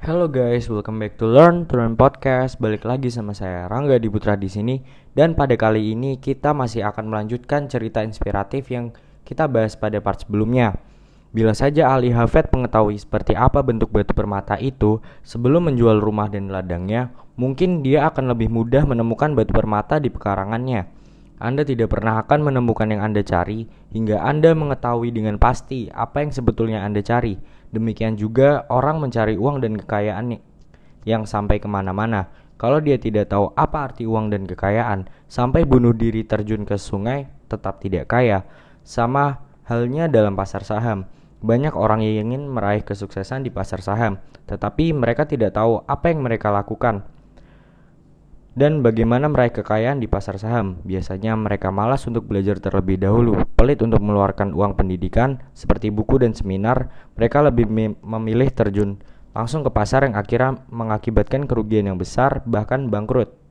[0.00, 2.56] Hello guys, welcome back to Learn to Learn Podcast.
[2.56, 4.80] Balik lagi sama saya Rangga Diputra di sini
[5.12, 8.96] dan pada kali ini kita masih akan melanjutkan cerita inspiratif yang
[9.28, 10.72] kita bahas pada part sebelumnya.
[11.36, 16.48] Bila saja Ali Hafed mengetahui seperti apa bentuk batu permata itu sebelum menjual rumah dan
[16.48, 20.88] ladangnya, mungkin dia akan lebih mudah menemukan batu permata di pekarangannya.
[21.40, 23.64] Anda tidak pernah akan menemukan yang Anda cari
[23.96, 27.40] hingga Anda mengetahui dengan pasti apa yang sebetulnya Anda cari.
[27.72, 30.36] Demikian juga orang mencari uang dan kekayaan
[31.08, 32.28] yang sampai ke mana-mana.
[32.60, 37.24] Kalau dia tidak tahu apa arti uang dan kekayaan, sampai bunuh diri terjun ke sungai,
[37.48, 38.44] tetap tidak kaya.
[38.84, 41.08] Sama halnya dalam pasar saham.
[41.40, 46.20] Banyak orang yang ingin meraih kesuksesan di pasar saham, tetapi mereka tidak tahu apa yang
[46.20, 47.00] mereka lakukan
[48.58, 50.82] dan bagaimana meraih kekayaan di pasar saham.
[50.84, 56.36] Biasanya mereka malas untuk belajar terlebih dahulu, pelit untuk mengeluarkan uang pendidikan seperti buku dan
[56.36, 56.90] seminar.
[57.14, 57.70] Mereka lebih
[58.02, 59.00] memilih terjun
[59.30, 63.39] langsung ke pasar yang akhirnya mengakibatkan kerugian yang besar, bahkan bangkrut.